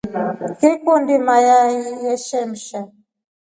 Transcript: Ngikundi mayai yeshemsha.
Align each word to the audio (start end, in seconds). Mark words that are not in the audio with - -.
Ngikundi 0.59 1.13
mayai 1.27 1.77
yeshemsha. 2.03 2.79